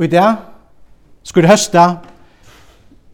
Og 0.00 0.04
i 0.04 0.08
det 0.08 0.36
skulle 1.28 1.48
høste, 1.48 1.82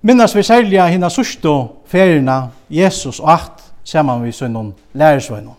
minnes 0.07 0.35
vi 0.37 0.43
særlig 0.47 0.85
hina 0.87 1.09
sørste 1.11 1.51
feriene, 1.91 2.37
Jesus 2.71 3.19
og 3.19 3.33
at 3.33 4.05
man 4.07 4.23
vi 4.23 4.31
sønnen 4.33 4.69
lærersvønnen. 4.95 5.57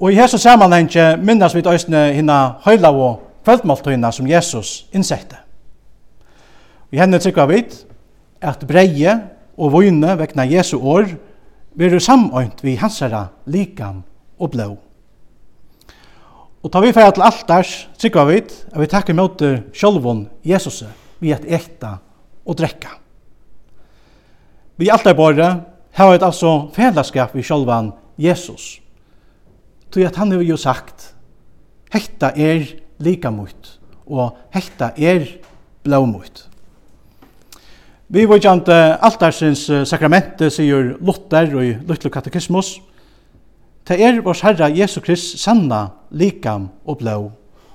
Og 0.00 0.12
i 0.12 0.18
hese 0.20 0.38
samanhenge 0.38 1.16
minnes 1.16 1.54
vi 1.54 1.62
øysene 1.64 2.12
hina 2.12 2.60
høyla 2.66 2.92
og 2.92 3.22
kveldmåltøyna 3.44 4.10
som 4.12 4.28
Jesus 4.28 4.86
innsette. 4.92 5.36
Vi 6.90 7.00
henne 7.00 7.18
trykker 7.18 7.46
vi 7.46 7.64
at 8.40 8.66
breie 8.68 9.16
og 9.56 9.72
vøyne 9.72 10.18
vekna 10.18 10.44
Jesu 10.44 10.76
år 10.76 11.08
veru 11.74 11.98
samøynt 11.98 12.60
vi 12.64 12.76
hansara 12.76 13.26
likam 13.46 14.02
og 14.38 14.50
blå. 14.50 14.76
Og 16.60 16.72
ta 16.72 16.80
vi 16.84 16.92
færa 16.92 17.12
til 17.16 17.24
altars, 17.24 17.88
trykva 17.96 18.26
vi, 18.28 18.42
at 18.44 18.80
vi 18.80 18.88
takkar 18.90 19.16
møte 19.16 19.52
sjálvun 19.72 20.26
Jesus 20.44 20.82
vi 21.20 21.32
at 21.32 21.44
ekta 21.44 21.98
og 22.44 22.58
drekka. 22.58 22.96
Vi 24.80 24.88
altarbore 24.88 25.48
har 25.96 26.14
er 26.14 26.24
altså 26.24 26.70
fellesskap 26.72 27.34
vi 27.36 27.44
sjálvan 27.44 27.92
Jesus. 28.18 28.80
Tog 29.90 30.04
at 30.06 30.16
han 30.16 30.32
har 30.32 30.42
jo 30.42 30.56
sagt, 30.56 31.14
hekta 31.92 32.32
er 32.36 32.64
lika 33.02 33.30
mot, 33.30 33.78
og 34.06 34.36
hekta 34.54 34.92
er 34.96 35.26
blå 35.84 36.04
mot. 36.06 36.46
Vi 38.10 38.24
var 38.26 38.40
kjent 38.42 38.68
altarsins 38.70 39.66
sakramente, 39.86 40.48
sier 40.50 40.96
Luther 40.98 41.52
og 41.54 41.64
i 41.64 41.74
Luther 41.86 42.10
Katekismus, 42.10 42.78
Det 43.90 43.98
er 43.98 44.20
vår 44.22 44.38
Herre 44.44 44.68
Jesu 44.70 45.00
Krist 45.02 45.40
sanna 45.42 45.88
likam 46.14 46.68
og 46.86 47.00
blå, 47.00 47.32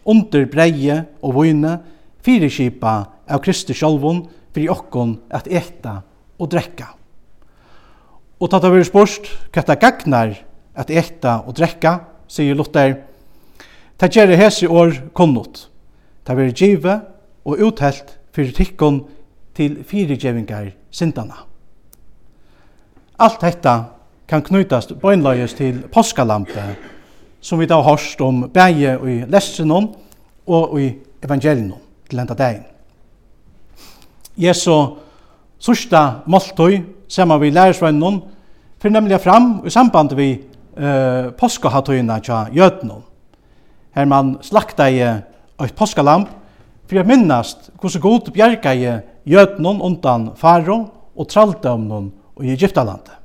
under 0.08 0.46
breie 0.48 1.02
og 1.20 1.34
vune, 1.36 1.74
fyrirskipa 2.24 2.94
av 3.28 3.42
Kristi 3.44 3.76
sjolvun, 3.76 4.22
fyrir 4.56 4.72
okkon 4.72 5.18
at 5.36 5.50
eta 5.52 5.98
og 6.40 6.48
drekka. 6.54 6.88
Og 8.40 8.48
tatt 8.48 8.64
av 8.64 8.72
vi 8.72 8.86
spørst, 8.88 9.28
hva 9.52 9.66
det 9.68 9.76
gagnar 9.82 10.32
at 10.80 10.94
eta 10.94 11.42
og 11.44 11.58
drekka, 11.60 11.98
sier 12.32 12.56
Luther, 12.56 12.96
Ta 13.96 14.10
gjere 14.12 14.36
hesi 14.36 14.68
år 14.68 14.92
konnot. 15.16 15.70
Ta 16.28 16.36
veri 16.36 16.52
give 16.52 16.98
og 17.48 17.62
uthelt 17.64 18.18
fyrir 18.36 18.52
tikkon 18.56 19.06
til 19.56 19.78
fyrirgjevingar 19.88 20.74
sindana. 20.92 21.46
Alt 23.16 23.46
hetta 23.48 23.76
kan 24.28 24.42
knytast 24.42 24.96
bøynløyes 25.02 25.54
til 25.54 25.84
påskalampe, 25.94 26.64
som 27.42 27.60
vi 27.60 27.68
da 27.70 27.78
har 27.78 27.90
hørt 27.96 28.22
om 28.22 28.46
bæge 28.50 28.98
i 29.06 29.18
lesenon 29.30 29.92
og 30.48 30.80
i 30.82 30.94
evangelinon 31.24 31.82
til 32.10 32.20
enda 32.20 32.34
dagen. 32.34 32.64
Jesu 34.38 34.98
sørsta 35.60 36.22
måltøy, 36.28 36.82
saman 37.08 37.42
vi 37.42 37.54
lærersvennon, 37.54 38.22
fyrir 38.82 38.94
nemlig 38.98 39.22
fram 39.22 39.62
i 39.66 39.70
samband 39.70 40.16
vi 40.18 40.32
uh, 40.78 41.32
påskahattøyna 41.38 42.20
tja 42.20 42.46
jødnon. 42.54 43.04
Her 43.96 44.06
man 44.06 44.36
slakta 44.44 44.90
i 44.92 45.00
eit 45.06 45.76
påskalamp, 45.78 46.30
fyrir 46.90 47.04
jeg 47.04 47.10
minnast 47.14 47.70
hvordan 47.80 48.02
god 48.02 48.32
bjerga 48.34 48.74
i 48.74 48.98
jødnon 49.26 49.82
undan 49.82 50.32
faro 50.36 50.82
og 51.16 51.30
traldømnon 51.30 52.12
i 52.44 52.52
Egyptalandet. 52.52 53.25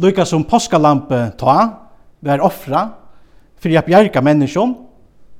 Lykka 0.00 0.24
som 0.26 0.44
påskalampe 0.44 1.20
ta, 1.38 1.56
vær 2.24 2.42
offra, 2.42 2.88
fyrir 3.60 3.78
at 3.78 3.86
bjerga 3.88 4.22
menneskjon, 4.24 4.74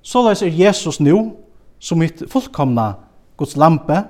så 0.05 0.23
løs 0.23 0.43
er 0.45 0.53
Jesus 0.55 1.01
nu 1.01 1.35
som 1.83 1.99
mitt 1.99 2.23
fullkomna 2.31 2.93
Guds 3.37 3.57
lampe, 3.59 4.05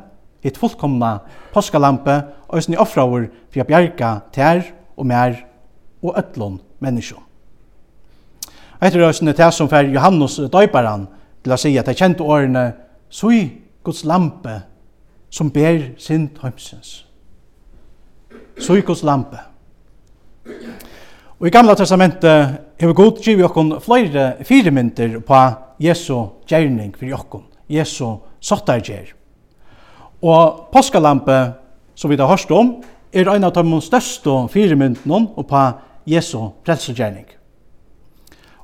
hitt 0.44 0.58
fullkomna 0.60 1.18
påskalampe, 1.54 2.20
og 2.48 2.62
sin 2.62 2.76
offraver 2.78 3.30
fyrir 3.50 3.64
at 3.64 3.70
bjerga 3.70 4.10
tær 4.34 4.66
og 4.96 5.06
mer 5.08 5.38
og 6.02 6.18
ötlån 6.20 6.58
menneskjon. 6.84 7.22
Etter 8.82 9.00
det 9.00 9.36
til 9.36 9.52
som 9.52 9.68
fer 9.68 9.88
Johannes 9.88 10.36
døyparan 10.52 11.06
til 11.42 11.54
å 11.54 11.56
si 11.56 11.72
at 11.78 11.88
jeg 11.88 11.96
kjente 11.96 12.26
årene 12.26 12.72
så 13.08 13.30
i 13.32 13.42
Guds 13.84 14.04
lampe 14.04 14.60
som 15.30 15.50
ber 15.50 15.94
sin 15.98 16.28
tøymsens. 16.28 17.06
Så 18.58 18.76
i 18.76 18.84
Guds 18.84 19.02
lampe. 19.02 19.53
Og 21.44 21.50
i 21.50 21.52
gamla 21.52 21.74
testamentet 21.76 22.54
hefur 22.80 22.96
god 22.96 23.18
givi 23.20 23.42
okkon 23.44 23.74
flere 23.84 24.30
fyrirmyndir 24.48 25.18
på 25.28 25.38
Jesu 25.84 26.14
gjerning 26.48 26.94
for 26.96 27.10
okkon, 27.12 27.42
Jesu 27.68 28.14
sottargjer. 28.40 29.10
Og 30.24 30.70
påskalampe, 30.72 31.36
som 32.00 32.08
vi 32.08 32.16
da 32.16 32.24
hørst 32.30 32.48
om, 32.48 32.70
er 33.12 33.28
ein 33.28 33.44
av 33.44 33.52
de 33.52 33.80
største 33.84 34.38
fyrirmyndene 34.54 35.44
på 35.44 35.64
Jesu 36.08 36.38
frelsegjerning. 36.64 37.26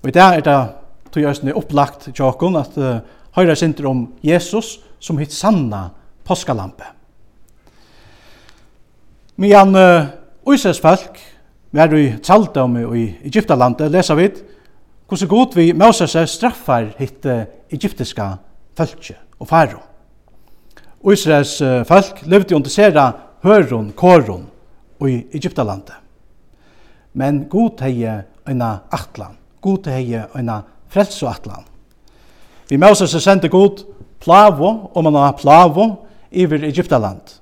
Og 0.01 0.09
i 0.09 0.15
dag 0.17 0.39
er 0.39 0.47
det 0.47 0.61
tog 1.13 1.27
jeg 1.27 1.57
opplagt 1.61 2.09
til 2.15 2.25
okkon 2.25 2.57
at 2.63 2.79
uh, 2.81 3.03
høyre 3.37 3.59
sinter 3.61 3.91
om 3.91 4.07
Jesus 4.25 4.79
som 4.99 5.21
hitt 5.21 5.37
sanna 5.37 5.91
påskalampe. 6.25 6.89
Men 9.37 9.77
uh, 9.77 10.09
Israels 10.49 10.81
folk 10.81 11.21
Mer 11.71 11.93
i 11.95 12.17
Tjaldom 12.19 12.73
i 12.99 13.05
Egyptalandet 13.23 13.93
leser 13.95 14.17
vi 14.19 14.25
hvordan 15.07 15.29
god 15.31 15.53
vi 15.55 15.69
Moses 15.73 16.17
straffar 16.33 16.89
hitt 16.99 17.27
egyptiska 17.71 18.27
fölkje 18.75 19.15
og 19.39 19.47
faro. 19.47 19.79
Og 21.05 21.13
Israels 21.13 21.61
folk 21.87 22.25
levde 22.27 22.57
under 22.57 22.71
sera 22.71 23.05
hørun, 23.43 23.93
korun 23.95 24.49
og 24.99 25.11
i 25.11 25.21
Egyptalandet. 25.33 25.95
Men 27.15 27.45
god 27.49 27.87
heie 27.87 28.25
øyna 28.49 28.73
atlan. 28.91 29.39
God 29.61 29.87
heie 29.87 30.27
øyna 30.35 30.61
frelso 30.89 31.27
atlan. 31.31 31.65
Vi 32.69 32.77
Moses 32.77 33.15
sendte 33.23 33.49
god 33.49 33.85
plavo, 34.21 34.91
og 34.95 35.05
man 35.05 35.15
har 35.15 35.39
plavo, 35.39 36.07
iver 36.31 36.65
Egyptaland. 36.67 37.39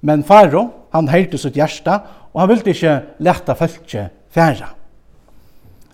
Men 0.00 0.24
faro, 0.24 0.68
han 0.92 1.08
heilte 1.08 1.38
sitt 1.38 1.56
hjärsta 1.56 2.00
og 2.38 2.44
han 2.44 2.52
ville 2.52 2.70
ikke 2.70 2.92
leta 3.18 3.54
fölkje 3.58 4.04
færa. 4.30 4.68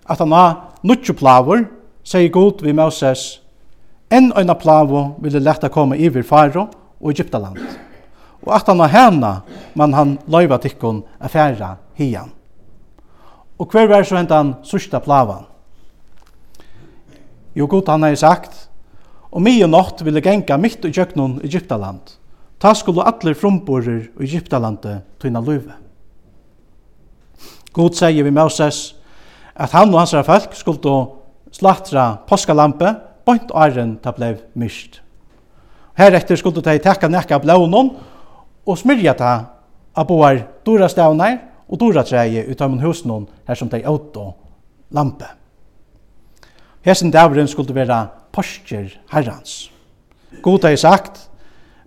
At 0.05 0.19
han 0.21 0.31
har 0.31 0.75
nutju 0.85 1.15
plavor, 1.17 1.63
sier 2.05 2.29
god 2.29 2.59
vi 2.61 2.73
Moses, 2.77 3.39
enn 4.13 4.29
øyna 4.37 4.53
plavo 4.53 5.15
ville 5.23 5.41
leta 5.41 5.71
komme 5.73 5.97
iver 5.97 6.21
faro 6.21 6.67
og 7.01 7.09
Egyptaland. 7.09 7.57
Og 8.45 8.51
at 8.53 8.69
han 8.69 8.79
har 8.79 8.93
hana, 8.93 9.31
man 9.73 9.93
han 9.97 10.11
loiva 10.27 10.59
tikkun 10.61 11.01
affæra 11.19 11.79
hian. 11.97 12.29
Og 13.57 13.65
hver 13.65 13.89
var 13.89 14.05
så 14.05 14.19
hentan 14.19 14.53
sørsta 14.61 14.99
plavan? 15.01 15.47
Jo, 17.55 17.65
god 17.65 17.89
han 17.89 18.03
har 18.03 18.15
sagt, 18.15 18.69
og 19.31 19.41
mi 19.41 19.63
og 19.63 19.71
natt 19.73 20.05
ville 20.05 20.21
genga 20.21 20.59
mitt 20.61 20.85
i 20.85 20.93
kjøknun 20.93 21.39
Egyptaland. 21.41 22.19
Ta 22.59 22.75
skulle 22.77 23.01
atler 23.01 23.33
frumborer 23.33 24.11
i 24.19 24.29
Egyptalandet 24.29 25.01
tøyna 25.17 25.41
løyve. 25.41 25.84
God 27.75 27.95
sier 27.97 28.23
vi 28.23 28.31
Moses 28.31 28.93
at 29.55 29.71
han 29.75 29.91
og 29.93 29.99
hans 29.99 30.15
folk 30.27 30.55
skulle 30.55 30.95
slatra 31.55 32.17
påskalampe, 32.27 32.93
bort 33.25 33.51
åren 33.51 33.97
ta 34.03 34.11
blei 34.15 34.35
myst. 34.55 35.01
Heretter 35.95 36.35
skulle 36.39 36.61
de 36.61 36.79
tekka 36.79 37.07
nekka 37.07 37.39
blånen 37.39 37.93
og 38.65 38.77
smyrja 38.79 39.15
ta 39.15 39.33
av 39.95 40.07
boar 40.07 40.41
dora 40.65 40.89
stavnar 40.91 41.39
og 41.67 41.79
dora 41.79 42.03
treie 42.03 42.43
ut 42.47 42.61
av 42.61 42.75
husen 42.83 43.27
her 43.47 43.55
som 43.55 43.69
de 43.71 43.81
åt 43.87 44.17
lampe. 44.91 45.27
Hesen 46.85 47.11
davren 47.11 47.47
skulle 47.47 47.73
vera 47.73 48.05
porsker 48.31 48.91
herrans. 49.09 49.71
God 50.43 50.63
har 50.63 50.75
sagt, 50.75 51.29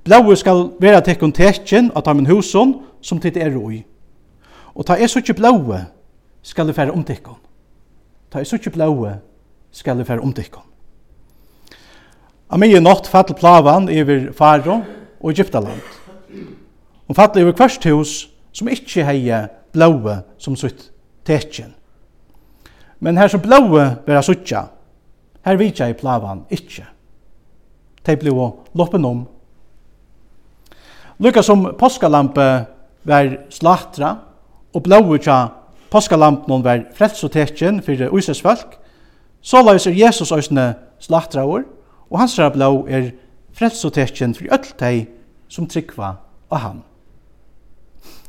blåu 0.04 0.34
skal 0.36 0.70
vera 0.80 1.00
tekkun 1.04 1.32
tekken 1.32 1.92
av 1.94 2.08
av 2.08 2.24
husen 2.26 2.74
som 3.00 3.20
tid 3.20 3.36
er 3.36 3.52
roi. 3.54 3.84
Og 4.78 4.86
ta 4.86 4.94
er 4.94 5.10
suttje 5.10 5.34
blåe, 5.34 5.80
skal 6.42 6.68
du 6.68 6.72
fære 6.72 6.94
omtikkon. 6.94 7.38
Ta 8.30 8.38
er 8.38 8.46
suttje 8.46 8.70
blåe, 8.70 9.16
skal 9.74 9.98
du 9.98 10.06
fære 10.06 10.22
omtikkon. 10.22 10.62
Amie 12.54 12.80
natt 12.80 13.10
fattel 13.10 13.36
plavan 13.36 13.90
iver 13.92 14.30
Faro 14.32 14.78
og 15.20 15.32
Egyptaland. 15.32 15.82
Hun 17.08 17.16
fattel 17.16 17.42
iver 17.42 17.56
kvart 17.58 17.84
hus 17.90 18.28
som 18.54 18.70
ikkje 18.70 19.04
heie 19.04 19.40
blåe 19.74 20.20
som 20.38 20.56
sutt 20.56 20.86
tekjen. 21.26 21.74
Men 23.02 23.18
her 23.18 23.28
som 23.28 23.42
blåe 23.42 23.84
vera 24.06 24.22
suttja, 24.22 24.62
her 25.44 25.58
vidja 25.58 25.90
i 25.90 25.98
plavan 25.98 26.46
ikkje. 26.54 26.86
Tei 28.06 28.16
blei 28.16 28.32
loppen 28.78 29.04
om. 29.04 29.26
Lukka 31.18 31.42
som 31.42 31.66
påskalampe 31.76 32.48
var 33.02 33.34
slatra, 33.50 34.14
og 34.74 34.82
blåu 34.82 35.16
tja 35.18 35.46
påskalampen 35.90 36.64
var 36.64 36.84
frelsotekjen 36.94 37.82
fyrir 37.82 38.12
Ísers 38.12 38.42
folk, 38.42 38.76
så 39.40 39.62
laus 39.62 39.86
er 39.86 39.96
Jesus 39.96 40.32
òsne 40.32 40.74
slaktraur, 41.00 41.64
og 42.10 42.18
hans 42.18 42.36
blå 42.52 42.86
er 42.88 43.10
frelsotekjen 43.56 44.34
fyrir 44.34 44.52
öll 44.52 44.72
teg 44.78 45.08
som 45.48 45.68
tryggva 45.68 46.16
av 46.50 46.58
ham. 46.58 46.82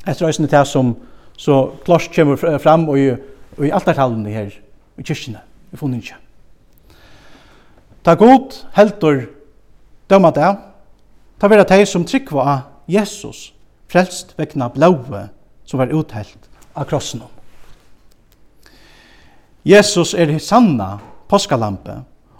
Etter 0.07 0.27
øysene 0.27 0.47
teg 0.47 0.67
som 0.67 0.95
så 1.39 1.71
klart 1.85 2.11
kommer 2.15 2.59
fram 2.59 2.87
og 2.89 2.99
i, 2.99 3.11
og 3.57 3.65
i 3.65 3.71
altartallene 3.71 4.31
her 4.31 4.55
i 4.97 5.03
kyrkina, 5.03 5.39
i 5.73 5.77
funninje. 5.77 6.15
Ta 8.03 8.15
god 8.15 8.55
heldur 8.75 9.25
døma 10.09 10.31
det, 10.35 10.55
ta 11.39 11.47
vera 11.47 11.67
teg 11.67 11.85
som 11.87 12.05
tryggva 12.07 12.45
av 12.47 12.59
Jesus, 12.87 13.53
frelst 13.91 14.33
vegna 14.39 14.69
blåu 14.71 15.27
som 15.69 15.77
var 15.79 15.93
uthelt 15.93 16.49
av 16.73 16.87
krossen. 16.89 17.21
Jesus 19.63 20.15
er 20.17 20.31
hitt 20.33 20.43
sanna 20.43 20.95
påskalampe, 21.29 21.99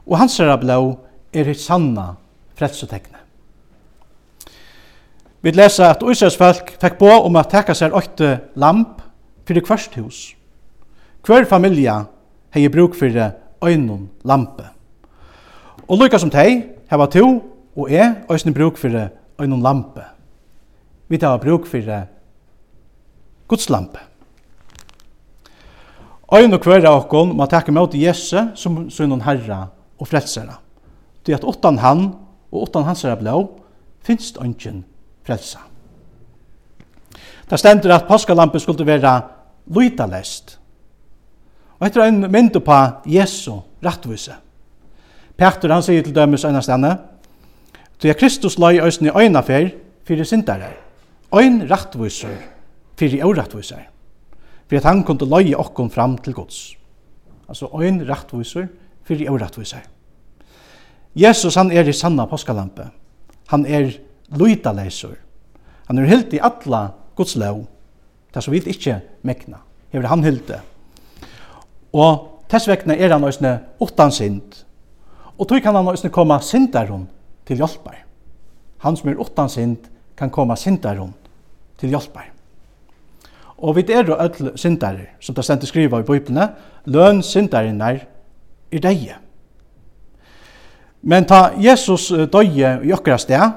og 0.09 0.17
hans 0.17 0.39
er 0.41 0.55
blå 0.57 0.97
er 1.33 1.51
hitt 1.51 1.61
sanna 1.61 2.15
fredsetekne. 2.57 3.19
Vi 5.41 5.53
leser 5.53 5.93
at 5.93 6.01
Israels 6.03 6.35
folk 6.39 6.73
fikk 6.81 6.97
på 6.99 7.11
om 7.13 7.37
at 7.39 7.51
teka 7.53 7.75
seg 7.77 7.93
åtte 7.95 8.31
lamp 8.59 8.99
fyrir 9.47 9.63
kvørst 9.63 9.95
hus. 10.01 10.17
Hver 11.23 11.45
familia 11.47 12.01
hei 12.55 12.67
bruk 12.67 12.97
fyrir 12.97 13.37
øynun 13.63 14.09
lampe. 14.25 14.65
Og 15.87 16.01
lykka 16.01 16.19
som 16.19 16.31
tei, 16.33 16.65
heva 16.89 17.07
to 17.07 17.25
og 17.77 17.91
e, 17.91 18.03
òsne 18.27 18.53
bruk 18.53 18.77
fyrir 18.77 19.13
øynun 19.39 19.63
lampe. 19.63 20.03
Vi 21.07 21.17
tar 21.17 21.39
bruk 21.39 21.67
fyrir 21.67 22.07
Guds 23.49 23.69
lampe. 23.69 23.99
Øyne 26.29 26.59
og 26.59 26.61
kvar 26.61 26.85
av 26.85 26.99
okkon 27.01 27.31
må 27.33 27.47
takke 27.49 27.73
med 27.73 27.89
til 27.89 28.05
Jesse 28.05 28.43
som 28.55 28.83
sønnen 28.93 29.23
herra 29.25 29.63
og 29.97 30.07
frelsere. 30.07 30.59
Det 31.25 31.39
at 31.39 31.47
åttan 31.47 31.79
han 31.81 32.03
og 32.51 32.67
åttan 32.67 32.85
hans 32.85 33.01
herra 33.03 33.17
blå 33.17 33.41
finst 34.05 34.37
ønsken 34.41 34.83
frelsa. 35.25 35.63
Det 37.49 37.57
stender 37.57 37.95
at 37.95 38.05
paskalampen 38.07 38.61
skulle 38.61 38.85
være 38.85 39.15
lytalest. 39.73 40.59
Og 41.79 41.87
etter 41.87 42.05
en 42.05 42.27
mynd 42.29 42.53
på 42.61 42.77
Jesu 43.09 43.55
rattvise. 43.81 44.35
Petter 45.39 45.71
han 45.73 45.83
sier 45.83 46.03
til 46.03 46.13
dømes 46.13 46.45
øyne 46.45 46.61
stedene, 46.61 46.97
«Tu 47.99 48.07
er 48.07 48.15
Kristus 48.15 48.57
løy 48.59 48.79
øyne 48.79 49.09
i 49.09 49.25
øyne 49.25 49.43
fer, 49.43 49.69
fyrir 50.07 50.23
syndare, 50.23 50.69
øyne 51.35 51.67
rattviser, 51.67 52.37
fyrir 52.99 53.23
órættvísar. 53.23 53.87
Fyrir 54.67 54.83
at 54.83 54.89
han 54.91 55.03
kunde 55.07 55.25
løye 55.25 55.57
okkom 55.57 55.89
fram 55.89 56.17
til 56.17 56.33
gods. 56.33 56.75
Altså 57.47 57.69
ein 57.81 58.01
rættvísar 58.03 58.67
fyrir 59.03 59.31
órættvísar. 59.31 59.87
Jesus 61.15 61.55
han 61.55 61.71
er 61.71 61.87
i 61.87 61.93
sanna 61.93 62.25
påskalampe. 62.25 62.89
Han 63.47 63.65
er 63.65 63.91
lydaleisur. 64.29 65.15
Han 65.87 65.97
er 65.97 66.05
hilt 66.05 66.33
i 66.33 66.39
alla 66.41 66.89
Guds 67.15 67.35
lov. 67.35 67.65
Det 68.33 68.43
som 68.43 68.53
vi 68.53 68.61
ikke 68.65 69.01
mekna. 69.23 69.57
Hever 69.89 70.07
han 70.07 70.23
hilt 70.23 70.47
det. 70.47 70.59
Og 71.93 72.43
tess 72.49 72.67
vekna 72.69 72.93
er 72.93 73.13
han 73.13 73.25
òsne 73.25 73.57
utan 73.81 74.11
synd. 74.11 74.65
Og 75.39 75.47
tog 75.47 75.61
kan 75.63 75.75
han 75.75 75.87
òsne 75.87 76.11
koma 76.13 76.39
syndaron 76.39 77.07
til 77.45 77.57
hjelpar. 77.57 78.05
Han 78.85 78.95
som 78.95 79.09
er 79.09 79.19
utan 79.19 79.49
synd 79.49 79.89
kan 80.17 80.29
koma 80.29 80.55
syndaron 80.55 81.13
til 81.77 81.89
hjelpar. 81.89 82.29
Og 83.59 83.75
vi 83.75 83.83
er 83.91 84.07
og 84.11 84.21
öll 84.23 84.57
syndare, 84.57 85.07
som 85.19 85.35
det 85.35 85.43
stendt 85.43 85.67
skriva 85.67 85.99
i 85.99 86.03
bøyplene, 86.07 86.49
løn 86.85 87.21
syndaren 87.23 87.81
er 87.81 88.05
i 88.71 88.79
deie. 88.79 89.17
Men 91.01 91.25
ta 91.25 91.51
Jesus 91.59 92.09
døye 92.31 92.79
i 92.83 92.93
okkara 92.93 93.17
sted, 93.17 93.51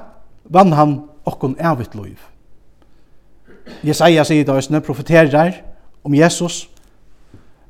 vann 0.45 0.73
han 0.73 1.01
okkon 1.25 1.57
evigt 1.59 1.95
loiv. 1.95 2.19
Jesaja 3.87 4.25
sier 4.27 4.47
da 4.47 4.59
østene 4.59 4.83
profeterer 4.83 5.61
om 6.03 6.15
Jesus, 6.15 6.67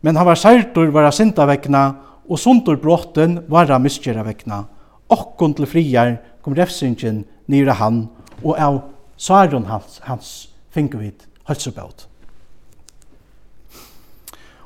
men 0.01 0.17
han 0.17 0.27
var 0.27 0.41
særtur 0.41 0.91
vara 0.93 1.13
syndavekna 1.13 1.83
og 2.29 2.39
sundur 2.39 2.79
bråten 2.81 3.43
vara 3.49 3.79
miskjeravekna. 3.79 4.65
Okkon 5.13 5.55
til 5.55 5.69
friar 5.69 6.17
kom 6.43 6.57
refsingen 6.57 7.25
nira 7.47 7.77
han 7.77 8.07
og 8.43 8.57
av 8.57 8.81
saren 9.17 9.69
hans, 9.69 10.01
hans 10.03 10.33
fingervid 10.73 11.29
hølsebøt. 11.49 12.09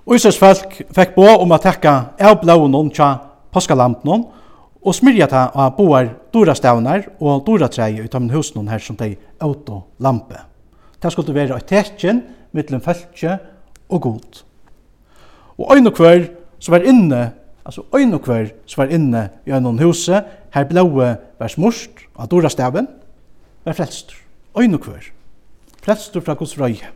Ísers 0.07 0.37
folk 0.39 0.85
fekk 0.95 1.17
bo 1.17 1.27
om 1.43 1.51
at 1.57 1.65
tekka 1.67 1.93
avblåunon 2.23 2.93
tja 2.95 3.09
påskalampen 3.51 4.21
og 4.87 4.95
smyrja 4.95 5.27
ta 5.27 5.41
av 5.51 5.73
boar 5.75 6.13
dora 6.31 6.55
stavnar 6.55 7.09
og 7.19 7.41
dora 7.49 7.67
trei 7.67 7.97
ut 7.99 8.15
av 8.15 8.29
husnon 8.31 8.69
her 8.71 8.79
som 8.79 8.95
de 9.01 9.17
auto 9.43 9.81
lampe. 9.99 10.39
Det 11.03 11.11
skulle 11.11 11.35
være 11.35 11.59
et 11.59 11.67
tekjen 11.67 12.23
mittlum 12.55 12.85
fölkje 12.85 13.35
og 13.91 14.01
god. 14.05 14.43
Og 15.59 15.75
øyn 15.75 15.91
og 15.91 15.97
kvør 15.99 16.29
som 16.63 16.77
var 16.77 16.87
inne, 16.87 17.33
altså 17.67 17.83
øyn 17.91 18.15
og 18.15 18.23
kvør 18.23 18.53
som 18.67 18.85
var 18.85 18.95
inne 18.95 19.25
i 19.43 19.51
øyn 19.51 19.83
huse, 19.83 20.23
her 20.55 20.69
blåe 20.71 21.17
var 21.39 21.49
smurst 21.51 22.07
av 22.15 22.31
dora 22.31 22.49
staven, 22.49 22.87
var 23.65 23.75
frelstur. 23.75 24.23
Øyn 24.55 24.79
og 24.79 24.87
kvør. 24.87 25.11
Frelstur 25.83 26.23
fra 26.23 26.39
Guds 26.39 26.55
røye. 26.61 26.95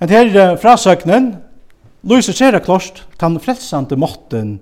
En 0.00 0.10
her 0.12 0.56
frasøknen 0.60 1.30
lyser 2.04 2.36
sera 2.36 2.60
klost 2.60 3.04
tan 3.18 3.38
frelsande 3.40 3.96
måtten 3.96 4.58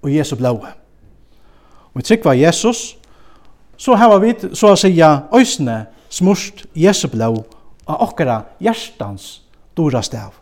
og 0.00 0.12
Jesu 0.12 0.36
blåe. 0.40 0.72
Og 1.92 2.00
vi 2.00 2.06
trykker 2.06 2.32
Jesus, 2.32 2.96
så 3.76 3.94
har 3.94 4.18
vi, 4.22 4.34
så 4.54 4.72
å 4.72 4.78
si 4.78 4.92
òsne 5.00 5.84
smurst 6.10 6.64
Jesu 6.76 7.08
blå 7.12 7.32
av 7.86 8.04
okkara 8.08 8.42
hjertans 8.60 9.40
dora 9.76 10.02
stav. 10.02 10.32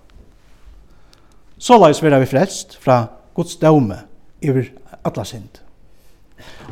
Så 1.58 1.78
la 1.78 1.90
oss 1.90 2.02
være 2.02 2.22
vi 2.22 2.30
frelst 2.30 2.78
fra 2.78 3.04
Guds 3.34 3.56
døme 3.58 4.04
over 4.44 4.70
alla 5.02 5.24
sind. 5.24 5.58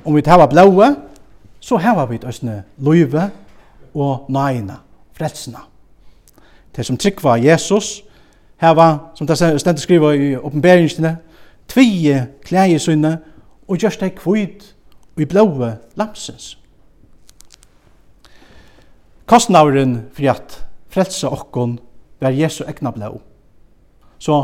Om 0.05 0.15
vi 0.15 0.23
tar 0.23 0.47
blåe, 0.47 0.93
så 1.61 1.79
har 1.83 2.07
vi 2.07 2.23
òsne 2.23 2.63
løyve 2.79 3.31
og 3.95 4.31
naina, 4.31 4.83
Frelsene 5.17 5.76
de 6.77 6.85
som 6.85 6.97
tryggva 6.97 7.37
Jesus, 7.41 8.03
heva, 8.61 8.99
som 9.15 9.27
det 9.27 9.37
stendt 9.37 9.81
skriva 9.81 10.13
i 10.15 10.35
oppenberingsene, 10.37 11.17
tvige 11.69 12.27
klægesynne, 12.45 13.19
og 13.69 13.79
gjørst 13.83 14.01
deg 14.01 14.15
kvitt 14.19 14.69
i 15.19 15.27
blåe 15.27 15.73
lamsens. 15.99 16.55
Kostnavren 19.27 20.05
for 20.15 20.31
at 20.31 20.61
frelse 20.93 21.29
okkon 21.29 21.79
var 22.21 22.37
Jesu 22.37 22.63
egna 22.65 22.93
blå. 22.95 23.17
Så 24.19 24.37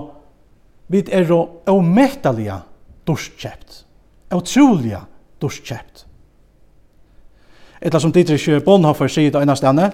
vi 0.89 1.05
er 1.13 1.29
jo 1.29 1.45
ometalige 1.67 2.59
dorskjøpt, 3.07 3.85
utrolige 4.35 5.01
dorskjøpt. 5.41 6.07
Etter 7.83 7.99
som 7.99 8.13
Dietrich 8.13 8.65
Bonhoeffer 8.65 9.11
sier 9.11 9.31
det 9.33 9.43
ene 9.43 9.57
stedet, 9.59 9.93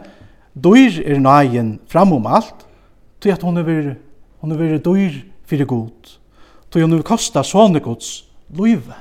Dyr 0.65 1.03
er 1.05 1.21
nægen 1.23 1.81
framom 1.89 2.27
alt, 2.27 2.67
til 3.21 3.31
at 3.31 3.43
hun 3.43 3.57
er 3.57 3.63
vir, 3.63 3.95
hun 4.41 4.53
er 4.53 4.57
vir 4.59 4.79
dyr 4.79 5.21
fyrir 5.47 5.67
god, 5.67 6.19
til 6.71 6.83
hun 6.83 6.99
er 6.99 7.07
kosta 7.07 7.43
sånne 7.47 7.81
gods 7.81 8.25
løyve. 8.55 8.97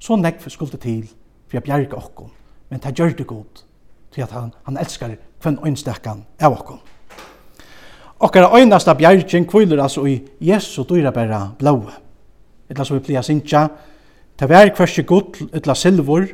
Så 0.00 0.16
nekv 0.16 0.48
skulle 0.48 0.80
til 0.80 1.04
for 1.48 1.60
å 1.60 1.64
bjerge 1.64 1.96
okkom, 1.96 2.30
men 2.70 2.80
det 2.80 2.94
gjør 2.96 3.16
det 3.18 3.26
god, 3.28 3.64
til 4.14 4.24
at 4.24 4.32
han, 4.32 4.52
han 4.64 4.78
elskar 4.80 5.16
kvenn 5.42 5.60
øynstekkan 5.64 6.24
av 6.40 6.56
okkom. 6.56 6.80
Okkara 8.24 8.54
øynasta 8.56 8.94
bjergjen 8.96 9.44
kviler 9.50 9.82
altså 9.82 10.06
i 10.08 10.20
Jesu 10.40 10.84
dyra 10.88 11.12
bæra 11.12 11.48
blaue. 11.58 11.92
Etla 12.70 12.84
som 12.84 12.96
vi 12.96 13.04
plia 13.04 13.22
sinja, 13.22 13.66
det 14.40 14.48
var 14.48 14.70
kvarsi 14.72 15.04
gull, 15.04 15.50
etla 15.52 15.74
silvor, 15.76 16.24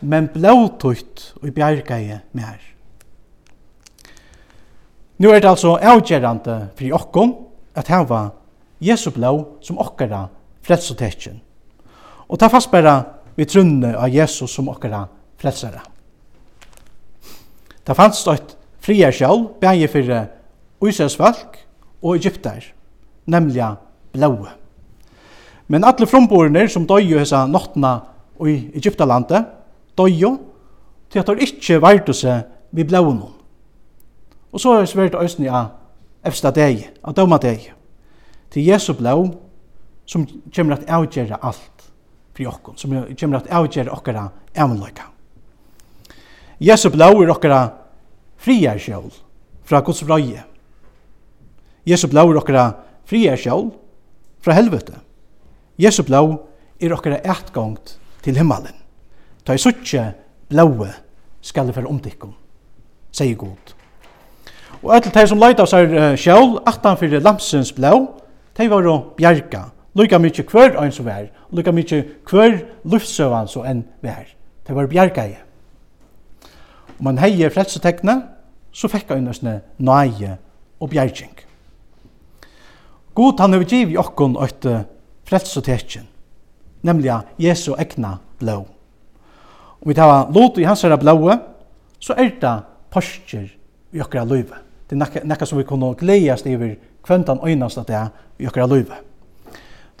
men 0.00 0.28
blåtutt 0.32 1.30
og 1.40 1.48
bjergeie 1.54 2.20
mer. 2.36 2.69
Nu 5.20 5.28
er 5.28 5.40
det 5.40 5.50
altså 5.50 5.74
avgjerande 5.76 6.70
for 6.78 6.96
okkom 6.96 7.32
at 7.76 7.88
hava 7.92 8.30
Jesu 8.80 9.10
blå 9.12 9.58
som 9.60 9.78
okkara 9.78 10.22
frelsotekjen. 10.64 11.40
Og 12.28 12.38
ta 12.40 12.48
fast 12.48 12.70
bara 12.72 13.02
vi 13.36 13.44
trunne 13.44 13.92
av 13.98 14.08
Jesus 14.08 14.54
som 14.54 14.70
okkara 14.72 15.02
frelsare. 15.40 15.82
Ta 17.84 17.96
fanns 17.96 18.22
et 18.32 18.54
fria 18.80 19.10
sjål, 19.12 19.44
bægje 19.60 19.88
fyrir 19.92 20.30
Ísers 20.88 21.16
folk 21.20 21.58
og 22.00 22.16
Egyptar, 22.16 22.64
nemlig 23.26 23.66
blåe. 24.14 24.54
Men 25.68 25.84
alle 25.84 26.08
fromborene 26.08 26.64
som 26.68 26.86
døy 26.88 27.10
jo 27.10 27.20
hessa 27.20 27.44
nottena 27.46 27.98
i 28.40 28.70
Egyptalandet, 28.72 29.44
døy 29.98 30.16
jo 30.16 30.32
til 31.12 31.20
at 31.20 31.28
de 31.28 31.44
ikke 31.44 31.82
vært 31.82 32.08
å 32.08 32.16
se 32.16 32.38
vi 32.72 32.88
blåe 32.88 33.12
noen. 33.12 33.39
Og 34.52 34.60
så 34.60 34.74
er 34.74 34.84
det 34.84 34.90
svært 34.90 35.14
øyne 35.14 35.50
av 35.50 35.76
efter 36.26 36.52
deg, 36.52 36.88
av 37.04 37.14
døma 37.16 37.38
deg, 37.40 37.70
til 38.50 38.66
Jesu 38.66 38.92
blå, 38.98 39.30
som 40.06 40.26
kommer 40.54 40.76
at 40.76 40.90
avgjøre 40.90 41.38
alt 41.38 41.86
for 42.34 42.50
okken, 42.50 42.76
som 42.76 42.94
kommer 43.20 43.38
at 43.38 43.50
avgjøre 43.50 43.94
okkara 43.94 44.26
avmløyka. 44.58 45.06
Jesu 46.60 46.90
blå 46.90 47.08
er 47.22 47.32
okkara 47.32 47.60
fria 48.40 48.74
sjål 48.78 49.08
fra 49.64 49.80
Guds 49.86 50.02
vrøye. 50.04 50.42
Jesu 51.86 52.08
blå 52.10 52.26
er 52.28 52.40
okkara 52.42 52.66
fria 53.08 53.36
sjål 53.38 53.70
fra 54.42 54.56
helvete. 54.58 54.98
Jesu 55.80 56.02
blå 56.04 56.24
er 56.80 56.92
okkara 56.96 57.22
etgångt 57.22 57.96
til 58.24 58.36
himmelen. 58.36 58.74
Ta 59.44 59.54
i 59.56 59.62
suttje 59.62 60.10
blåe 60.50 60.90
skal 61.40 61.70
det 61.70 61.76
være 61.78 61.88
omtikkum, 61.88 62.34
sier 63.14 63.38
Gud. 63.40 63.79
Og 64.82 64.94
öll 64.96 65.12
de 65.12 65.26
som 65.28 65.40
leita 65.40 65.66
sær 65.68 65.90
uh, 65.92 66.16
sjálv, 66.16 66.60
aftan 66.66 66.96
fyrir 66.96 67.20
lampsins 67.20 67.72
blå, 67.76 67.92
de 68.56 68.68
var 68.70 68.86
å 68.88 68.96
bjerga. 69.16 69.66
Lika 69.98 70.20
mykje 70.22 70.46
hver 70.48 70.78
ein 70.80 70.92
som 70.94 71.04
vær, 71.04 71.26
lika 71.52 71.72
mykje 71.74 72.00
hver 72.30 72.60
luftsøvan 72.88 73.48
som 73.50 73.66
enn 73.68 73.82
vær. 74.04 74.28
De 74.66 74.76
var 74.76 74.88
bjerga 74.88 75.26
i. 75.28 75.34
Om 76.98 77.10
man 77.10 77.20
heier 77.20 77.52
frelsetekne, 77.52 78.20
så 78.72 78.88
fikk 78.88 79.10
han 79.10 79.26
nøsne 79.26 79.58
nøye 79.82 80.36
og 80.80 80.92
bjerging. 80.92 81.34
God 83.18 83.40
han 83.42 83.56
har 83.56 83.66
givet 83.66 83.98
okkon 83.98 84.38
et 84.44 84.68
frelsetekjen, 85.28 86.06
nemlig 86.86 87.12
Jesu 87.42 87.74
egna 87.74 88.16
blå. 88.38 88.62
Om 89.80 89.88
vi 89.88 89.96
tar 89.96 90.30
lot 90.32 90.58
i 90.60 90.68
hans 90.68 90.86
herra 90.86 91.00
blåe, 91.00 91.36
så 92.00 92.14
er 92.16 92.32
det 92.40 92.56
postjer 92.92 93.48
i 93.92 94.00
okkara 94.00 94.28
løyve. 94.28 94.69
Det 94.90 94.98
er 94.98 95.24
nekka 95.24 95.46
som 95.46 95.58
vi 95.58 95.64
kunne 95.64 95.94
gledast 95.94 96.46
iver 96.46 96.74
kvöntan 97.06 97.38
øynast 97.46 97.78
at 97.78 97.88
det 97.88 97.96
er 97.96 98.08
i 98.38 98.46
okkara 98.46 98.66
løyve. 98.66 98.96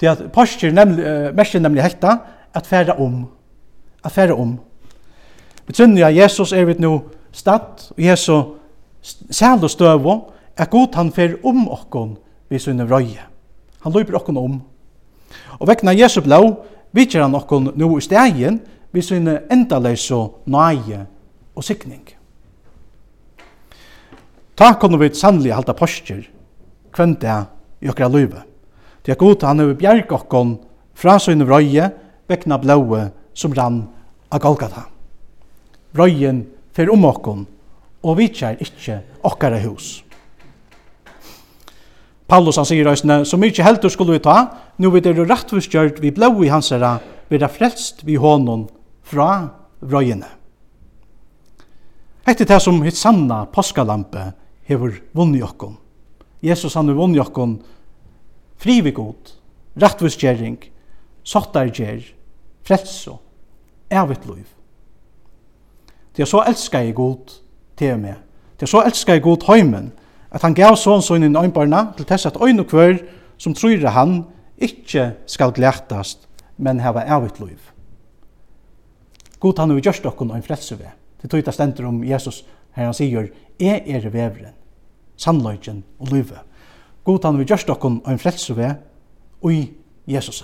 Det 0.00 0.08
er 0.08 0.12
at 0.12 0.32
postur 0.32 0.72
mersker 1.32 1.60
nemlig 1.60 1.82
hekta 1.82 2.16
at 2.54 2.66
færa 2.66 2.98
om. 2.98 3.26
At 4.04 4.12
færa 4.12 4.34
om. 4.34 4.58
Vi 5.66 5.72
trunner 5.72 6.06
at 6.06 6.16
Jesus 6.16 6.52
er 6.52 6.64
vi 6.64 6.74
nu 6.78 7.02
stad, 7.32 7.90
og 7.90 8.04
Jesus 8.04 8.44
sæl 9.30 9.62
og 9.62 9.70
støvo, 9.70 10.20
er 10.56 10.64
god 10.64 10.94
han 10.94 11.12
fer 11.12 11.38
om 11.44 11.68
okkon 11.70 12.16
vi 12.50 12.58
sunne 12.58 12.88
vrøye. 12.88 13.22
Han 13.80 13.92
løyper 13.92 14.18
okkon 14.18 14.36
om. 14.36 14.62
Og 15.60 15.68
vekna 15.68 15.94
Jesu 15.94 16.20
blå, 16.20 16.64
vitjer 16.92 17.22
han 17.22 17.34
okkon 17.34 17.72
nu 17.76 17.96
i 17.98 18.00
stegin, 18.00 18.60
vi 18.92 19.02
sunne 19.02 19.40
endaleis 19.52 20.10
og 20.10 20.42
nøye 20.46 21.06
og 21.54 21.64
sikning. 21.64 22.02
Ta 24.60 24.74
kunne 24.76 24.98
vi 25.00 25.08
sannelig 25.16 25.54
halda 25.56 25.72
postur 25.72 26.26
kvenn 26.92 27.14
det 27.22 27.36
i 27.80 27.88
okra 27.88 28.10
løyve. 28.12 28.42
Det 29.00 29.14
er 29.14 29.16
god 29.16 29.46
han 29.48 29.62
over 29.64 29.78
bjerg 29.78 30.10
okkon 30.12 30.58
fra 30.92 31.14
søgne 31.16 31.46
vrøye 31.48 31.86
vekna 32.28 32.58
blåe 32.60 33.06
som 33.32 33.54
rann 33.56 33.78
av 34.28 34.42
Golgata. 34.44 34.82
Vrøyen 35.96 36.42
fer 36.76 36.92
om 36.92 37.06
okkon 37.08 37.46
og 38.04 38.18
vi 38.18 38.28
kjær 38.28 38.60
ikkje 38.60 38.98
okkara 39.24 39.62
hus. 39.64 40.02
Paulus 42.28 42.60
han 42.60 42.68
sier 42.68 42.84
røysene, 42.86 43.24
så 43.24 43.40
mykje 43.40 43.64
heldur 43.64 43.90
skulle 43.90 44.18
vi 44.18 44.22
ta, 44.22 44.36
nu 44.78 44.90
vi 44.92 45.00
er 45.00 45.24
rettvistgjørt 45.24 46.02
vi 46.04 46.12
blå 46.14 46.30
i 46.44 46.52
hans 46.52 46.68
herra, 46.70 46.98
vi 47.32 47.40
er 47.40 47.48
frelst 47.48 48.04
vi 48.04 48.20
hånden 48.20 48.68
fra 49.02 49.30
vrøyene. 49.80 50.28
Hette 52.28 52.44
det 52.44 52.60
som 52.62 52.78
hitt 52.84 53.00
sanna 53.00 53.46
påskalampe 53.50 54.28
hever 54.70 55.00
vunni 55.16 55.42
okkom. 55.42 55.76
Jesus 56.42 56.74
han 56.78 56.88
hever 56.88 57.02
vunni 57.02 57.20
okkom 57.20 57.58
frivig 58.60 58.94
god, 58.94 59.34
rattvusgjerring, 59.80 60.58
sottargjer, 61.24 62.04
frelso, 62.66 63.18
evigt 63.90 64.26
liv. 64.28 64.46
Det 66.16 66.26
er 66.26 66.28
så 66.28 66.42
elskar 66.46 66.84
jeg 66.84 66.96
god 66.98 67.38
til 67.80 67.96
meg. 68.00 68.18
Det 68.58 68.66
er 68.66 68.72
så 68.74 68.82
elskar 68.84 69.16
jeg 69.16 69.24
god 69.24 69.46
heimen, 69.48 69.92
at 70.30 70.44
han 70.44 70.54
gav 70.54 70.76
sånn 70.78 71.02
sånn 71.02 71.24
inn 71.26 71.38
øynbarna 71.38 71.90
til 71.96 72.06
tess 72.06 72.28
at 72.28 72.38
øyn 72.38 72.62
og 72.62 72.68
kvør 72.70 73.00
som 73.40 73.56
tror 73.56 73.86
han 73.94 74.20
ikkje 74.60 75.14
skal 75.30 75.54
glætast, 75.56 76.28
men 76.60 76.82
heva 76.84 77.06
evigt 77.08 77.40
liv. 77.40 77.60
God 79.40 79.58
han 79.58 79.72
har 79.72 79.80
gjørst 79.80 80.06
okkon 80.06 80.34
og 80.34 80.36
en 80.36 80.44
frelse 80.44 80.76
ved. 80.76 80.92
Det 81.22 81.30
tog 81.30 81.44
det 81.44 81.54
stendur 81.54 81.88
om 81.88 82.02
Jesus 82.04 82.44
her 82.76 82.84
han 82.84 82.96
sier, 82.96 83.30
«Jeg 83.60 83.82
er 83.88 84.10
vevren, 84.12 84.52
sannløyken 85.20 85.82
og 86.00 86.12
livet. 86.14 86.40
God 87.04 87.24
han 87.24 87.38
vi 87.40 87.48
gjørst 87.48 87.70
okkom 87.72 88.00
og 88.04 88.12
en 88.12 88.20
frelse 88.20 88.56
ved 88.56 88.74
og 89.40 89.52
i 89.52 89.62
Jesus. 90.08 90.42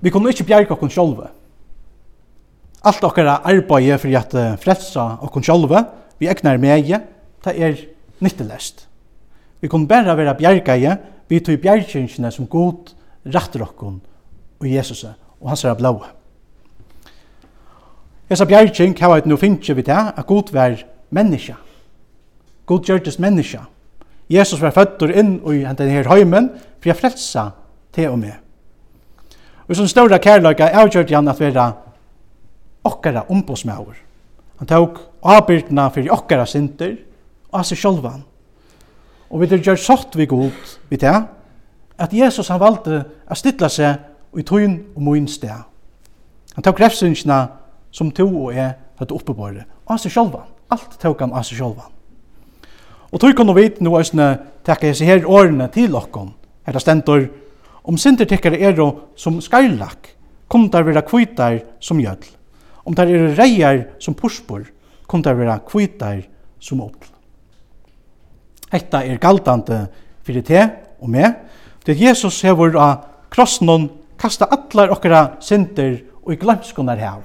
Vi 0.00 0.10
kunne 0.10 0.30
ikke 0.30 0.46
bjerke 0.46 0.74
okkom 0.74 0.90
sjolve. 0.92 1.28
Alt 2.86 3.04
okkara 3.04 3.40
arbeid 3.44 3.96
for 3.98 4.18
at 4.18 4.34
frelsa 4.62 5.06
okkom 5.26 5.42
sjolve, 5.42 5.82
vi 6.18 6.28
egnar 6.30 6.60
meg, 6.62 6.92
det 7.44 7.54
er 7.54 7.80
nyttelest. 8.22 8.86
Vi 9.60 9.68
kunne 9.68 9.88
bare 9.88 10.16
være 10.16 10.36
bjerke 10.38 10.76
i, 10.78 10.94
vi 11.28 11.40
tog 11.40 11.58
bjerkjengene 11.60 12.30
som 12.30 12.46
god 12.46 12.92
rattar 13.34 13.66
okkom 13.66 14.00
og 14.60 14.68
Jesus 14.70 15.04
og 15.06 15.50
hans 15.50 15.64
er 15.64 15.74
blåa. 15.74 16.12
Esa 18.30 18.46
bjergjeng 18.46 18.96
hava 18.98 19.20
eit 19.20 19.26
nu 19.26 19.36
finnje 19.38 19.74
vi 19.74 19.84
til 19.86 20.10
at 20.16 20.26
god 20.26 20.50
vær 20.54 20.80
menneska 21.14 21.54
God 22.66 22.84
gjørtes 22.84 23.18
menneska. 23.18 23.64
Jesus 24.30 24.60
var 24.62 24.74
føddur 24.74 25.12
inn 25.14 25.38
i 25.52 25.62
den 25.78 25.90
her 25.90 26.08
heimen 26.10 26.50
for 26.82 26.90
å 26.90 26.98
frelsa 26.98 27.50
til 27.94 28.10
og 28.10 28.18
med. 28.18 28.34
Og 29.68 29.76
som 29.76 29.88
større 29.90 30.18
kærløyga 30.22 30.72
avgjørte 30.82 31.14
han 31.14 31.30
at 31.30 31.40
vera 31.40 31.66
okkara 32.86 33.26
ombosmauer. 33.30 33.96
Han 34.58 34.70
tok 34.70 34.98
avbyrdna 35.26 35.88
fyrir 35.94 36.14
okkara 36.14 36.46
synder 36.46 36.96
og 37.50 37.60
av 37.60 37.66
seg 37.66 37.80
sjolvan. 37.80 38.22
Og 39.30 39.42
vi 39.42 39.58
gjør 39.58 39.78
sått 39.78 40.14
vi 40.16 40.26
god 40.30 40.54
vi 40.90 40.98
det, 41.02 41.16
at 41.98 42.12
Jesus 42.12 42.50
han 42.52 42.60
valgte 42.60 43.02
å 43.26 43.38
stilla 43.38 43.68
seg 43.72 44.36
i 44.36 44.44
tøyn 44.46 44.78
og 44.94 45.02
mun 45.02 45.26
sted. 45.30 45.64
Han 46.54 46.64
tok 46.64 46.80
refsynsina 46.80 47.46
som 47.90 48.12
to 48.12 48.26
og 48.26 48.54
jeg 48.54 48.74
høyde 48.98 49.14
oppebore. 49.14 49.64
av 49.86 49.98
seg 49.98 50.12
sjolvan. 50.12 50.48
Alt 50.70 50.98
tok 50.98 51.20
han 51.20 51.32
av 51.32 51.44
seg 51.46 51.58
sjolvan. 51.58 51.95
Og 53.12 53.20
tog 53.20 53.34
kunne 53.38 53.54
vite 53.54 53.84
nå 53.84 53.92
æsne 54.00 54.28
tekka 54.66 54.92
seg 54.94 55.10
her 55.10 55.26
årene 55.30 55.68
til 55.72 55.94
okkom. 55.94 56.32
Her 56.66 56.74
det 56.74 56.82
stendur, 56.82 57.26
om 57.86 57.98
synder 57.98 58.26
tekkar 58.26 58.56
er 58.58 58.78
som 59.16 59.40
skarlak, 59.40 60.08
kom 60.48 60.70
der 60.70 60.82
vera 60.82 61.02
kvitar 61.02 61.60
som 61.80 62.00
jöll. 62.00 62.24
Om 62.84 62.94
der 62.94 63.06
er 63.06 63.36
reier 63.38 63.84
som 63.98 64.14
puspor, 64.14 64.64
kom 65.06 65.22
der 65.22 65.34
vera 65.34 65.58
kvitar 65.58 66.24
som 66.58 66.80
åll. 66.80 66.96
Hetta 68.72 69.04
er 69.04 69.22
galdande 69.22 69.86
fyrir 70.26 70.42
te 70.42 70.62
og 71.00 71.10
me, 71.10 71.34
det 71.86 72.00
Jesus 72.00 72.42
hevur 72.42 72.74
a 72.82 72.96
krossnon 73.30 73.88
kasta 74.18 74.48
allar 74.50 74.90
okkara 74.90 75.36
synder 75.40 76.00
og 76.24 76.32
i 76.34 76.40
glemskunar 76.40 76.98
hev. 76.98 77.22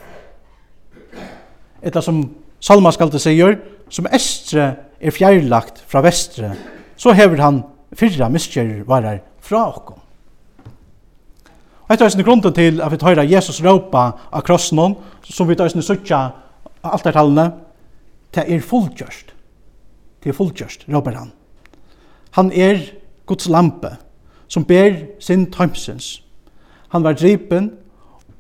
Etta 1.82 2.02
som 2.02 2.22
Salma 2.62 2.92
skal 2.94 3.10
det 3.10 3.24
sier, 3.24 3.56
som 3.90 4.06
estre 4.14 4.68
er 5.02 5.14
fjærlagt 5.14 5.82
fra 5.88 6.04
vestre, 6.06 6.54
så 6.96 7.14
hever 7.18 7.42
han 7.42 7.64
fyrra 7.98 8.30
miskjer 8.30 8.84
varar 8.88 9.22
fra 9.42 9.66
okkom. 9.72 10.00
Og 11.88 11.96
etter 11.96 12.08
eisne 12.08 12.24
grunden 12.24 12.54
til 12.56 12.80
at 12.80 12.94
vi 12.94 13.00
tøyra 13.02 13.26
Jesus 13.28 13.60
råpa 13.66 14.06
av 14.32 14.46
krossen, 14.48 14.96
som 15.28 15.50
vi 15.50 15.58
tøyra 15.60 15.84
suttja 15.84 16.22
av 16.82 16.94
alt 16.96 17.10
er 17.10 17.18
tallene, 17.18 17.50
det 18.32 18.46
er 18.48 18.64
fullgjørst. 18.64 19.34
Det 20.24 20.32
er 20.32 20.38
fullgjørst, 20.38 20.86
råper 20.88 21.18
han. 21.18 21.34
Han 22.38 22.52
er 22.56 22.80
Guds 23.28 23.50
lampe, 23.52 23.98
som 24.48 24.64
ber 24.64 24.96
sin 25.20 25.50
tøymsens. 25.52 26.22
Han 26.96 27.04
var 27.04 27.18
dripen, 27.20 27.72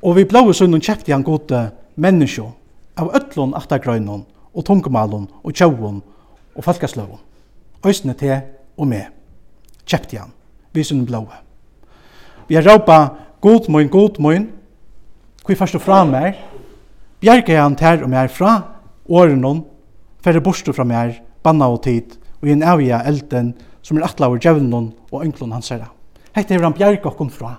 og 0.01 0.15
vi 0.15 0.25
blåa 0.25 0.53
sunnen 0.55 0.81
kjekti 0.81 1.11
han 1.11 1.25
gode 1.27 1.65
menneskjo, 1.95 2.47
av 2.99 3.11
ötlun 3.15 3.55
attergrøynun 3.57 4.23
og 4.51 4.65
tungmalun 4.67 5.29
og 5.43 5.55
tjauun 5.55 6.01
og 6.55 6.63
folkasløvun. 6.63 7.19
Øysene 7.85 8.13
til 8.13 8.41
og 8.77 8.87
med. 8.87 9.09
Kjepte 9.85 10.19
han, 10.19 10.33
vi 10.73 10.83
sunn 10.83 11.05
blåa. 11.05 11.41
Vi 12.47 12.55
har 12.55 12.65
råpa, 12.67 12.97
god 13.41 13.69
moin, 13.69 13.89
god 13.89 14.19
moin, 14.19 14.49
kvi 15.45 15.55
fyrst 15.57 15.77
og 15.79 15.83
fra 15.85 16.03
mer, 16.05 16.35
bjerke 17.21 17.57
han 17.57 17.75
ter 17.79 18.03
og 18.03 18.11
mer 18.11 18.29
fra, 18.31 18.57
åren 19.09 19.43
hon, 19.43 19.63
færre 20.23 20.41
borstu 20.43 20.73
fra 20.75 20.85
mer, 20.87 21.15
banna 21.43 21.69
og 21.71 21.81
tid, 21.85 22.17
og 22.41 22.49
i 22.49 22.53
en 22.55 22.63
avia 22.63 23.01
elden, 23.07 23.53
som 23.81 23.97
er 23.97 24.05
atlaur 24.05 24.39
djevnen 24.41 24.91
og 25.11 25.25
ønklon 25.25 25.53
hans 25.55 25.71
herra. 25.73 25.89
Hette 26.35 26.55
er 26.55 26.63
han 26.63 26.75
bjerke 26.77 27.09
okkom 27.09 27.31
fra. 27.33 27.55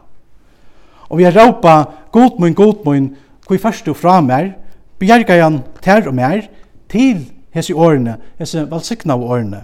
Og 1.11 1.18
vi 1.20 1.26
har 1.26 1.37
råpa, 1.37 1.84
god 2.14 2.38
moin, 2.40 2.54
god 2.54 2.84
moin, 2.87 3.11
kvi 3.49 3.58
fyrst 3.61 3.88
og 3.90 3.99
fra 3.99 4.20
mer, 4.25 4.54
bjerke 5.02 5.37
han 5.40 5.61
ter 5.82 6.06
og 6.08 6.16
mer, 6.16 6.46
til 6.88 7.26
hese 7.54 7.75
årene, 7.75 8.16
hese 8.38 8.64
valsikna 8.71 9.14
av 9.14 9.25
årene, 9.25 9.62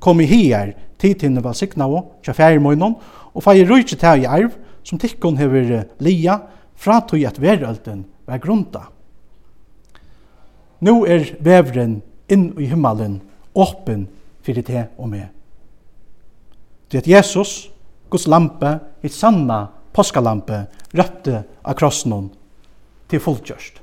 kom 0.00 0.20
i 0.20 0.28
hier, 0.28 0.74
tid 1.00 1.22
valsikna 1.22 1.44
valsiknave, 1.44 2.02
tja 2.22 2.34
færi 2.36 2.60
møynon, 2.60 2.96
og 3.34 3.44
færi 3.44 3.64
rujtje 3.64 3.98
til 3.98 4.24
i 4.24 4.28
arv, 4.28 4.54
som 4.84 4.98
tikkun 4.98 5.38
hever 5.38 5.84
lia, 6.00 6.40
fra 6.76 7.00
tog 7.00 7.22
at 7.24 7.40
verölden 7.40 8.04
var 8.26 8.38
grunda. 8.40 8.86
Nå 10.80 11.04
er 11.04 11.34
vevren 11.44 12.00
inn 12.32 12.46
i 12.58 12.70
himmelen, 12.70 13.20
åpen 13.54 14.06
fyrir 14.42 14.64
te 14.64 14.86
og 14.96 15.10
me. 15.12 15.26
Det 16.90 17.02
er 17.02 17.10
Jesus, 17.18 17.70
Guds 18.10 18.26
lampe, 18.26 18.78
et 19.02 19.12
sanna 19.12 19.66
påskalampe, 19.92 20.64
røpte 20.96 21.44
av 21.62 21.76
krossen 21.78 22.30
til 23.10 23.22
fulltjørst. 23.22 23.80